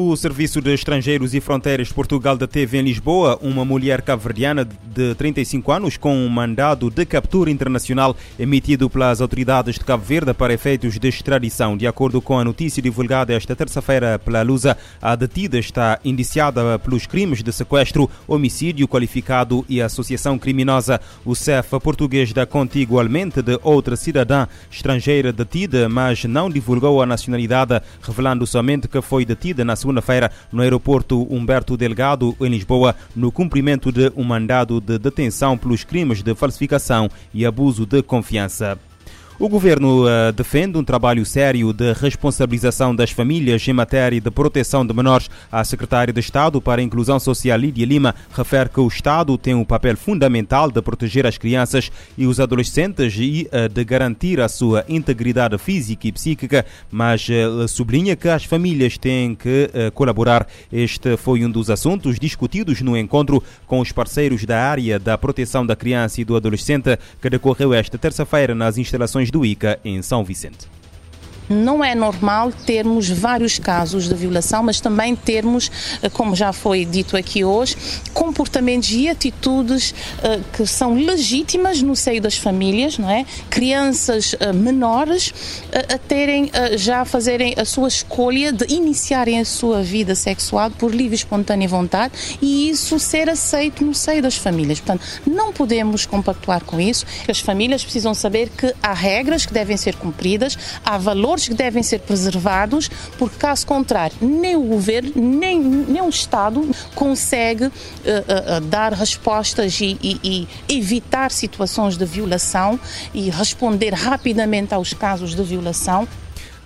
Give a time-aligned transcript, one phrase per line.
[0.00, 5.12] O Serviço de Estrangeiros e Fronteiras de Portugal deteve em Lisboa uma mulher cabo-verdiana de
[5.16, 10.54] 35 anos com um mandado de captura internacional emitido pelas autoridades de Cabo Verde para
[10.54, 11.76] efeitos de extradição.
[11.76, 17.04] De acordo com a notícia divulgada esta terça-feira pela Lusa, a detida está indiciada pelos
[17.04, 21.00] crimes de sequestro, homicídio qualificado e associação criminosa.
[21.24, 27.06] O CEF português dá conta igualmente de outra cidadã estrangeira detida, mas não divulgou a
[27.06, 33.32] nacionalidade, revelando somente que foi detida na segunda-feira no aeroporto Humberto Delgado, em Lisboa, no
[33.32, 38.78] cumprimento de um mandado de detenção pelos crimes de falsificação e abuso de confiança.
[39.40, 44.84] O governo uh, defende um trabalho sério de responsabilização das famílias em matéria de proteção
[44.84, 45.30] de menores.
[45.50, 49.54] A secretária de Estado para a Inclusão Social, Lídia Lima, refere que o Estado tem
[49.54, 54.48] um papel fundamental de proteger as crianças e os adolescentes e uh, de garantir a
[54.48, 60.48] sua integridade física e psíquica, mas uh, sublinha que as famílias têm que colaborar.
[60.72, 65.64] Este foi um dos assuntos discutidos no encontro com os parceiros da área da proteção
[65.64, 70.24] da criança e do adolescente que decorreu esta terça-feira nas instalações do ICA em São
[70.24, 70.77] Vicente.
[71.48, 75.70] Não é normal termos vários casos de violação, mas também termos,
[76.02, 77.76] eh, como já foi dito aqui hoje,
[78.12, 83.24] comportamentos e atitudes uh, que são legítimas no seio das famílias, não é?
[83.48, 85.32] Crianças uh, menores
[85.72, 91.14] a terem já fazerem a sua escolha de iniciarem a sua vida sexual por livre
[91.14, 94.80] e espontânea vontade e isso ser aceito no seio das famílias.
[94.80, 97.04] Portanto, não podemos compactuar com isso.
[97.28, 101.54] As famílias precisam saber que há regras que devem ser cumpridas, há valores valores que
[101.54, 107.70] devem ser preservados, porque caso contrário, nem o governo, nem, nem o Estado consegue uh,
[107.70, 110.18] uh, dar respostas e, e,
[110.68, 112.78] e evitar situações de violação
[113.14, 116.08] e responder rapidamente aos casos de violação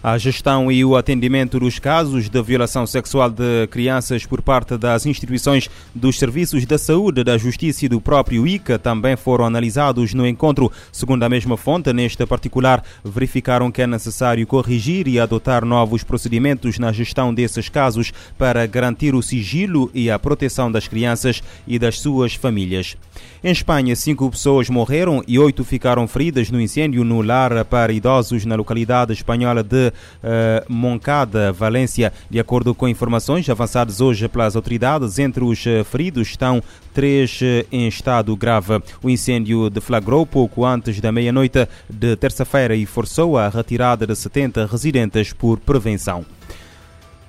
[0.02, 5.06] a gestão e o atendimento dos casos de violação sexual de crianças por parte das
[5.06, 10.26] instituições dos serviços da saúde, da justiça e do próprio ICA também foram analisados no
[10.26, 10.72] encontro.
[10.91, 16.78] Segundo a mesma fonte, neste particular, verificaram que é necessário corrigir e adotar novos procedimentos
[16.80, 22.00] na gestão desses casos para garantir o sigilo e a proteção das crianças e das
[22.00, 22.96] suas famílias.
[23.44, 28.44] Em Espanha, cinco pessoas morreram e oito ficaram feridas no incêndio no lar para idosos
[28.44, 32.12] na localidade espanhola de uh, Moncada, Valência.
[32.30, 37.66] De acordo com informações avançadas hoje pelas autoridades, entre os eh, feridos estão três eh,
[37.70, 38.82] em estado grave.
[39.03, 44.66] O incêndio deflagrou pouco antes da meia-noite de terça-feira e forçou a retirada de 70
[44.66, 46.24] residentes por prevenção.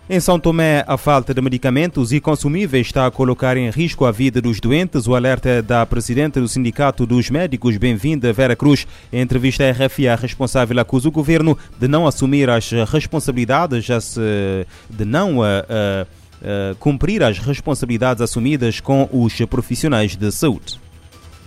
[0.09, 4.11] Em São Tomé, a falta de medicamentos e consumíveis está a colocar em risco a
[4.11, 5.07] vida dos doentes.
[5.07, 8.85] O alerta da presidente do Sindicato dos Médicos, bem-vinda Vera Cruz.
[9.13, 13.87] Em entrevista à RFI, a responsável acusa o governo de não assumir as responsabilidades,
[14.89, 20.81] de não uh, uh, cumprir as responsabilidades assumidas com os profissionais de saúde.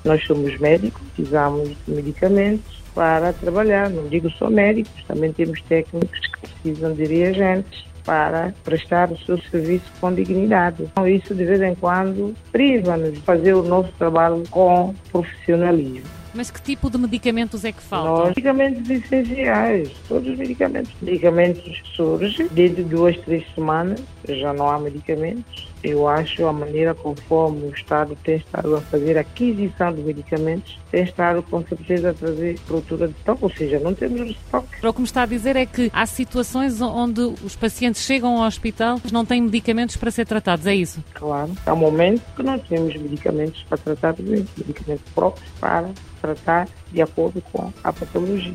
[0.03, 3.91] Nós somos médicos, precisamos de medicamentos para trabalhar.
[3.91, 9.37] Não digo só médicos, também temos técnicos que precisam de reagentes para prestar o seu
[9.51, 10.85] serviço com dignidade.
[10.85, 16.16] Então, isso, de vez em quando, priva-nos de fazer o nosso trabalho com profissionalismo.
[16.37, 18.27] Mas que tipo de medicamentos é que faltam?
[18.27, 20.93] medicamentos essenciais, todos os medicamentos.
[21.01, 25.67] Medicamentos surgem desde duas, três semanas, já não há medicamentos.
[25.83, 30.79] Eu acho a maneira conforme o Estado tem estado a fazer a aquisição de medicamentos,
[30.91, 34.87] tem estado com certeza a trazer procura de estoque, ou seja, não temos estoque.
[34.87, 38.49] O que me está a dizer é que há situações onde os pacientes chegam ao
[38.49, 41.03] hospital e não têm medicamentos para ser tratados, é isso?
[41.15, 45.89] Claro, há um momento que não temos medicamentos para tratar doenças, medicamentos próprios para
[46.27, 48.55] tratar de acordo com a patologia.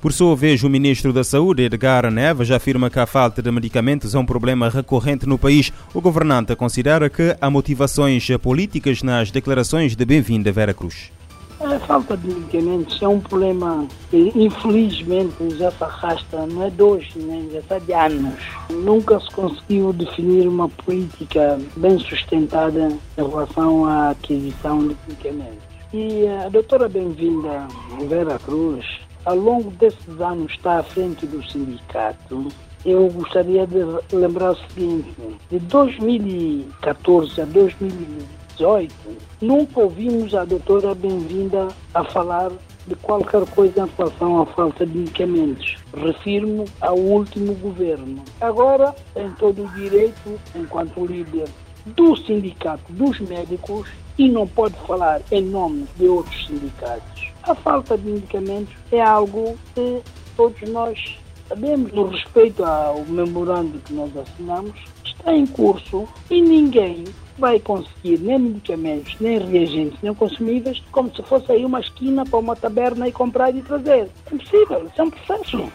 [0.00, 4.14] Por sua vez, o ministro da Saúde, Edgar Neves, afirma que a falta de medicamentos
[4.14, 5.70] é um problema recorrente no país.
[5.92, 11.12] O governante considera que há motivações políticas nas declarações de bem-vinda Vera Cruz.
[11.60, 16.82] A falta de medicamentos é um problema que, infelizmente, já se arrasta, não é de
[16.82, 18.40] hoje, nem já está de anos.
[18.70, 25.69] Nunca se conseguiu definir uma política bem sustentada em relação à aquisição de medicamentos.
[25.92, 27.66] E a doutora bem-vinda
[28.08, 28.86] Vera Cruz
[29.24, 32.46] ao longo desses anos está à frente do sindicato,
[32.86, 33.78] eu gostaria de
[34.12, 35.16] lembrar o seguinte:
[35.50, 38.94] de 2014 a 2018,
[39.40, 42.52] nunca ouvimos a doutora Bem-vinda a falar
[42.86, 45.76] de qualquer coisa em relação à falta de medicamentos.
[45.92, 48.22] Refiro-me ao último governo.
[48.40, 51.48] Agora, tem todo o direito, enquanto líder
[51.86, 53.88] do sindicato dos médicos,
[54.18, 57.28] e não pode falar em nome de outros sindicatos.
[57.42, 60.02] A falta de medicamentos é algo que
[60.36, 61.18] todos nós
[61.48, 64.74] sabemos, no respeito ao memorando que nós assinamos,
[65.04, 67.04] está em curso e ninguém
[67.38, 72.38] vai conseguir nem medicamentos, nem reagentes, nem consumíveis, como se fosse aí uma esquina para
[72.38, 74.10] uma taberna e comprar e trazer.
[74.30, 75.72] É impossível, isso é um processo.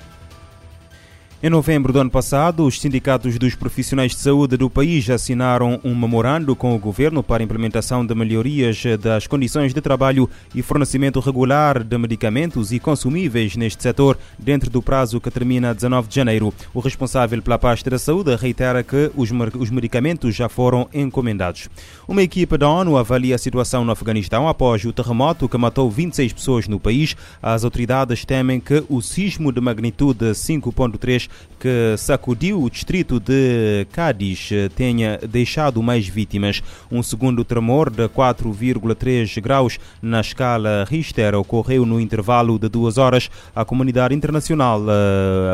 [1.45, 5.93] Em novembro do ano passado, os sindicatos dos profissionais de saúde do país assinaram um
[5.93, 11.83] memorando com o governo para implementação de melhorias das condições de trabalho e fornecimento regular
[11.83, 16.51] de medicamentos e consumíveis neste setor, dentro do prazo que termina 19 de janeiro.
[16.73, 21.69] O responsável pela pasta da saúde reitera que os, os medicamentos já foram encomendados.
[22.07, 26.33] Uma equipe da ONU avalia a situação no Afeganistão após o terremoto que matou 26
[26.33, 27.15] pessoas no país.
[27.39, 34.49] As autoridades temem que o sismo de magnitude 5.3 que sacudiu o distrito de Cádiz
[34.75, 36.61] tenha deixado mais vítimas.
[36.91, 43.29] Um segundo tremor de 4,3 graus na escala Richter ocorreu no intervalo de duas horas.
[43.55, 44.81] A comunidade internacional,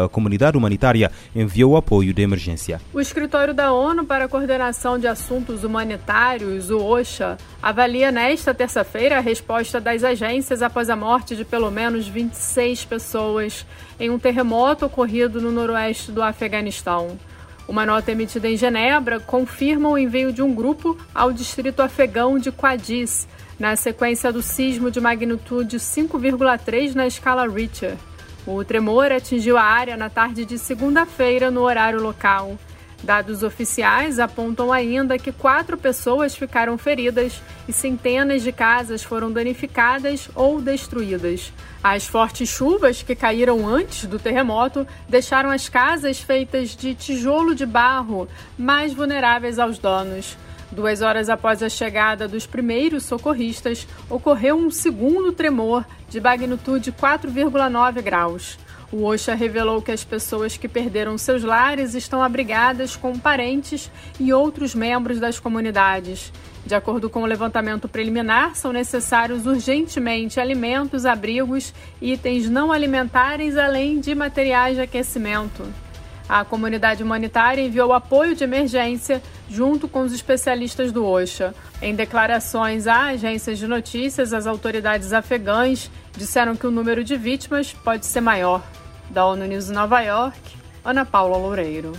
[0.03, 2.81] a comunidade humanitária, enviou apoio de emergência.
[2.93, 9.17] O escritório da ONU para a Coordenação de Assuntos Humanitários, o OSHA, avalia nesta terça-feira
[9.17, 13.65] a resposta das agências após a morte de pelo menos 26 pessoas
[14.01, 17.19] em um terremoto ocorrido no noroeste do Afeganistão.
[17.67, 22.51] Uma nota emitida em Genebra confirma o envio de um grupo ao distrito afegão de
[22.51, 23.27] Quadiz,
[23.59, 27.95] na sequência do sismo de magnitude 5,3 na escala Richter.
[28.45, 32.57] O tremor atingiu a área na tarde de segunda-feira no horário local.
[33.03, 40.29] Dados oficiais apontam ainda que quatro pessoas ficaram feridas e centenas de casas foram danificadas
[40.35, 41.51] ou destruídas.
[41.83, 47.65] As fortes chuvas que caíram antes do terremoto deixaram as casas feitas de tijolo de
[47.65, 50.37] barro mais vulneráveis aos danos.
[50.71, 58.01] Duas horas após a chegada dos primeiros socorristas, ocorreu um segundo tremor de magnitude 4,9
[58.01, 58.57] graus.
[58.91, 63.89] O OSHA revelou que as pessoas que perderam seus lares estão abrigadas com parentes
[64.19, 66.33] e outros membros das comunidades.
[66.65, 74.01] De acordo com o levantamento preliminar, são necessários urgentemente alimentos, abrigos, itens não alimentares, além
[74.01, 75.63] de materiais de aquecimento.
[76.27, 81.55] A comunidade humanitária enviou apoio de emergência junto com os especialistas do OSHA.
[81.81, 87.73] Em declarações a agências de notícias, as autoridades afegãs disseram que o número de vítimas
[87.73, 88.61] pode ser maior.
[89.13, 90.39] Da ONU News Nova York,
[90.85, 91.91] Ana Paula Loureiro.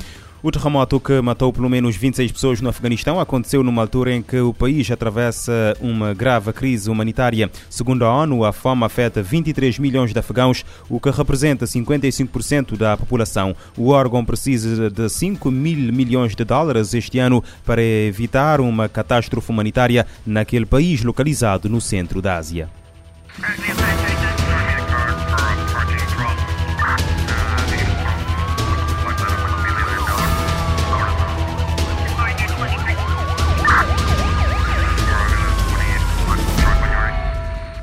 [0.43, 4.41] O terremoto que matou pelo menos 26 pessoas no Afeganistão aconteceu numa altura em que
[4.41, 7.49] o país atravessa uma grave crise humanitária.
[7.70, 12.97] Segundo a ONU, a fome afeta 23 milhões de afegãos, o que representa 55% da
[12.97, 13.55] população.
[13.76, 19.50] O órgão precisa de 5 mil milhões de dólares este ano para evitar uma catástrofe
[19.50, 22.69] humanitária naquele país localizado no centro da Ásia.